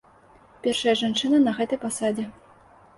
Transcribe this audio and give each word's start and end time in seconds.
Першая 0.63 0.95
жанчына 1.03 1.43
на 1.47 1.57
гэтай 1.61 1.85
пасадзе. 1.87 2.31